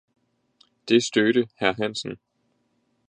Det 0.89 1.03
stødte 1.03 1.43
Hr 1.59 1.73
Hansen. 1.81 2.17